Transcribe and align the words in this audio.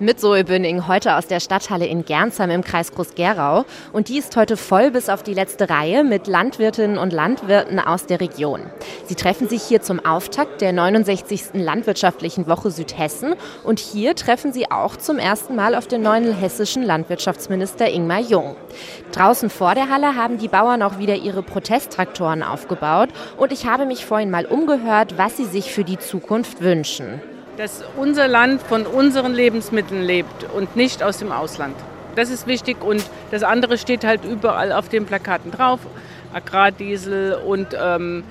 Mit 0.00 0.20
Zoe 0.20 0.44
Bünning 0.44 0.86
heute 0.86 1.16
aus 1.16 1.26
der 1.26 1.40
Stadthalle 1.40 1.84
in 1.84 2.04
Gernsheim 2.04 2.50
im 2.50 2.62
Kreis 2.62 2.92
Groß-Gerau. 2.92 3.64
Und 3.92 4.08
die 4.08 4.18
ist 4.18 4.36
heute 4.36 4.56
voll 4.56 4.92
bis 4.92 5.08
auf 5.08 5.24
die 5.24 5.34
letzte 5.34 5.68
Reihe 5.68 6.04
mit 6.04 6.28
Landwirtinnen 6.28 6.98
und 6.98 7.12
Landwirten 7.12 7.80
aus 7.80 8.06
der 8.06 8.20
Region. 8.20 8.60
Sie 9.06 9.16
treffen 9.16 9.48
sich 9.48 9.60
hier 9.64 9.82
zum 9.82 9.98
Auftakt 9.98 10.60
der 10.60 10.72
69. 10.72 11.46
Landwirtschaftlichen 11.54 12.46
Woche 12.46 12.70
Südhessen. 12.70 13.34
Und 13.64 13.80
hier 13.80 14.14
treffen 14.14 14.52
sie 14.52 14.70
auch 14.70 14.94
zum 14.94 15.18
ersten 15.18 15.56
Mal 15.56 15.74
auf 15.74 15.88
den 15.88 16.02
neuen 16.02 16.32
hessischen 16.32 16.84
Landwirtschaftsminister 16.84 17.90
Ingmar 17.90 18.20
Jung. 18.20 18.54
Draußen 19.10 19.50
vor 19.50 19.74
der 19.74 19.88
Halle 19.88 20.14
haben 20.14 20.38
die 20.38 20.46
Bauern 20.46 20.82
auch 20.82 21.00
wieder 21.00 21.16
ihre 21.16 21.42
Protesttraktoren 21.42 22.44
aufgebaut. 22.44 23.08
Und 23.36 23.50
ich 23.50 23.66
habe 23.66 23.84
mich 23.84 24.06
vorhin 24.06 24.30
mal 24.30 24.46
umgehört, 24.46 25.18
was 25.18 25.36
sie 25.36 25.46
sich 25.46 25.72
für 25.72 25.82
die 25.82 25.98
Zukunft 25.98 26.60
wünschen 26.60 27.20
dass 27.58 27.82
unser 27.96 28.28
Land 28.28 28.62
von 28.62 28.86
unseren 28.86 29.34
Lebensmitteln 29.34 30.02
lebt 30.02 30.44
und 30.54 30.76
nicht 30.76 31.02
aus 31.02 31.18
dem 31.18 31.32
Ausland. 31.32 31.74
Das 32.14 32.30
ist 32.30 32.46
wichtig 32.46 32.82
und 32.82 33.04
das 33.32 33.42
andere 33.42 33.78
steht 33.78 34.04
halt 34.04 34.24
überall 34.24 34.70
auf 34.72 34.88
den 34.88 35.06
Plakaten 35.06 35.50
drauf. 35.50 35.80
Agrardiesel 36.32 37.34
und 37.34 37.76
ähm, 37.80 38.22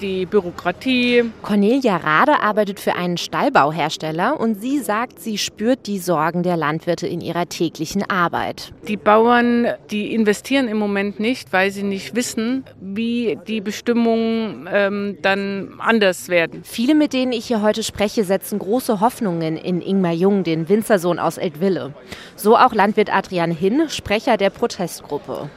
die 0.00 0.26
Bürokratie. 0.26 1.24
Cornelia 1.42 1.96
Rade 1.96 2.40
arbeitet 2.40 2.80
für 2.80 2.94
einen 2.94 3.16
Stallbauhersteller 3.16 4.38
und 4.38 4.60
sie 4.60 4.78
sagt, 4.80 5.20
sie 5.20 5.38
spürt 5.38 5.86
die 5.86 5.98
Sorgen 5.98 6.42
der 6.42 6.56
Landwirte 6.56 7.06
in 7.06 7.20
ihrer 7.20 7.48
täglichen 7.48 8.08
Arbeit. 8.08 8.72
Die 8.88 8.96
Bauern, 8.96 9.66
die 9.90 10.14
investieren 10.14 10.68
im 10.68 10.78
Moment 10.78 11.20
nicht, 11.20 11.52
weil 11.52 11.70
sie 11.70 11.82
nicht 11.82 12.14
wissen, 12.14 12.64
wie 12.80 13.38
die 13.46 13.60
Bestimmungen 13.60 14.68
ähm, 14.72 15.18
dann 15.22 15.74
anders 15.78 16.28
werden. 16.28 16.62
Viele, 16.64 16.94
mit 16.94 17.12
denen 17.12 17.32
ich 17.32 17.46
hier 17.46 17.62
heute 17.62 17.82
spreche, 17.82 18.24
setzen 18.24 18.58
große 18.58 19.00
Hoffnungen 19.00 19.56
in 19.56 19.80
Ingmar 19.80 20.12
Jung, 20.12 20.44
den 20.44 20.68
Winzersohn 20.68 21.18
aus 21.18 21.38
Eltville. 21.38 21.94
So 22.36 22.56
auch 22.56 22.74
Landwirt 22.74 23.14
Adrian 23.14 23.50
Hinn, 23.50 23.88
Sprecher 23.88 24.36
der 24.36 24.50
Protestgruppe. 24.50 25.50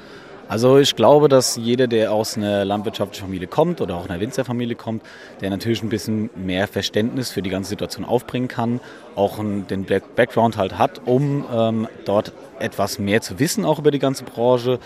Also 0.50 0.78
ich 0.78 0.96
glaube, 0.96 1.28
dass 1.28 1.58
jeder, 1.58 1.88
der 1.88 2.14
aus 2.14 2.38
einer 2.38 2.64
landwirtschaftlichen 2.64 3.26
Familie 3.26 3.48
kommt 3.48 3.82
oder 3.82 3.96
auch 3.96 4.08
einer 4.08 4.22
Winzerfamilie 4.22 4.76
kommt, 4.76 5.04
der 5.42 5.50
natürlich 5.50 5.84
ein 5.84 5.90
bisschen 5.90 6.30
mehr 6.36 6.68
Verständnis 6.68 7.32
für 7.32 7.42
die 7.42 7.50
ganze 7.50 7.70
Situation 7.70 8.06
aufbringen 8.06 8.48
kann, 8.48 8.80
auch 9.16 9.40
den 9.40 9.86
Background 10.16 10.56
halt 10.56 10.78
hat, 10.78 11.02
um 11.06 11.46
ähm, 11.54 11.88
dort 12.06 12.32
etwas 12.60 12.98
mehr 12.98 13.22
zu 13.22 13.40
wissen, 13.40 13.66
auch 13.66 13.80
über 13.80 13.92
die 13.92 14.00
ganze 14.00 14.24
Branche. 14.24 14.80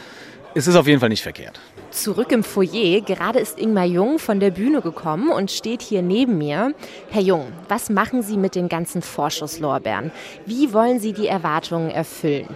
Es 0.56 0.68
ist 0.68 0.76
auf 0.76 0.88
jeden 0.88 1.00
Fall 1.00 1.10
nicht 1.10 1.22
verkehrt. 1.22 1.60
Zurück 1.92 2.32
im 2.32 2.44
Foyer. 2.44 3.02
Gerade 3.02 3.40
ist 3.40 3.60
Ingmar 3.60 3.86
Jung 3.86 4.18
von 4.18 4.40
der 4.40 4.52
Bühne 4.52 4.82
gekommen 4.82 5.30
und 5.30 5.52
steht 5.52 5.82
hier 5.82 6.02
neben 6.02 6.38
mir. 6.38 6.74
Herr 7.10 7.22
Jung, 7.22 7.48
was 7.70 7.90
machen 7.90 8.24
Sie 8.24 8.36
mit 8.36 8.56
den 8.56 8.68
ganzen 8.68 9.02
Vorschusslorbeeren? 9.02 10.12
Wie 10.46 10.74
wollen 10.74 11.00
Sie 11.00 11.14
die 11.14 11.28
Erwartungen 11.28 11.90
erfüllen? 11.90 12.48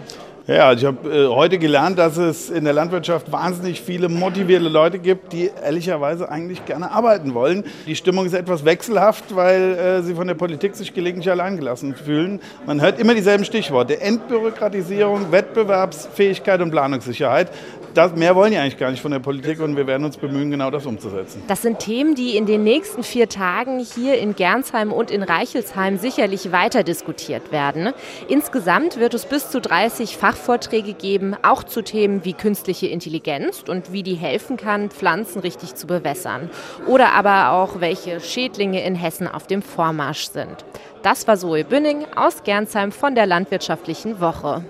Ja, 0.48 0.72
ich 0.72 0.84
habe 0.84 1.08
äh, 1.10 1.26
heute 1.26 1.58
gelernt, 1.58 1.98
dass 1.98 2.16
es 2.18 2.50
in 2.50 2.62
der 2.62 2.72
Landwirtschaft 2.72 3.32
wahnsinnig 3.32 3.80
viele 3.80 4.08
motivierte 4.08 4.68
Leute 4.68 5.00
gibt, 5.00 5.32
die 5.32 5.50
ehrlicherweise 5.60 6.30
eigentlich 6.30 6.64
gerne 6.64 6.92
arbeiten 6.92 7.34
wollen. 7.34 7.64
Die 7.84 7.96
Stimmung 7.96 8.26
ist 8.26 8.32
etwas 8.32 8.64
wechselhaft, 8.64 9.34
weil 9.34 9.74
äh, 9.74 10.02
sie 10.02 10.14
von 10.14 10.28
der 10.28 10.34
Politik 10.34 10.76
sich 10.76 10.94
gelegentlich 10.94 11.28
alleingelassen 11.28 11.96
fühlen. 11.96 12.40
Man 12.64 12.80
hört 12.80 13.00
immer 13.00 13.16
dieselben 13.16 13.44
Stichworte. 13.44 14.00
Entbürokratisierung, 14.00 15.32
Wettbewerbsfähigkeit 15.32 16.60
und 16.60 16.70
Planungssicherheit. 16.70 17.50
Das, 17.96 18.14
mehr 18.14 18.36
wollen 18.36 18.52
die 18.52 18.58
eigentlich 18.58 18.76
gar 18.76 18.90
nicht 18.90 19.00
von 19.00 19.10
der 19.10 19.20
Politik 19.20 19.58
und 19.58 19.74
wir 19.74 19.86
werden 19.86 20.04
uns 20.04 20.18
bemühen, 20.18 20.50
genau 20.50 20.70
das 20.70 20.84
umzusetzen. 20.84 21.42
Das 21.48 21.62
sind 21.62 21.78
Themen, 21.78 22.14
die 22.14 22.36
in 22.36 22.44
den 22.44 22.62
nächsten 22.62 23.02
vier 23.02 23.26
Tagen 23.26 23.78
hier 23.78 24.18
in 24.18 24.36
Gernsheim 24.36 24.92
und 24.92 25.10
in 25.10 25.22
Reichelsheim 25.22 25.96
sicherlich 25.96 26.52
weiter 26.52 26.82
diskutiert 26.82 27.52
werden. 27.52 27.94
Insgesamt 28.28 29.00
wird 29.00 29.14
es 29.14 29.24
bis 29.24 29.48
zu 29.48 29.62
30 29.62 30.18
Fach 30.18 30.35
Fachvorträge 30.36 30.92
geben, 30.92 31.34
auch 31.42 31.64
zu 31.64 31.82
Themen 31.82 32.24
wie 32.24 32.32
künstliche 32.32 32.86
Intelligenz 32.86 33.64
und 33.68 33.92
wie 33.92 34.02
die 34.02 34.14
helfen 34.14 34.56
kann, 34.56 34.90
Pflanzen 34.90 35.40
richtig 35.40 35.74
zu 35.74 35.86
bewässern. 35.86 36.50
Oder 36.86 37.12
aber 37.14 37.52
auch, 37.52 37.80
welche 37.80 38.20
Schädlinge 38.20 38.84
in 38.84 38.94
Hessen 38.94 39.26
auf 39.26 39.46
dem 39.46 39.62
Vormarsch 39.62 40.28
sind. 40.28 40.64
Das 41.02 41.26
war 41.26 41.36
Zoe 41.36 41.64
Bünning 41.64 42.04
aus 42.14 42.44
Gernsheim 42.44 42.92
von 42.92 43.14
der 43.14 43.26
Landwirtschaftlichen 43.26 44.20
Woche. 44.20 44.64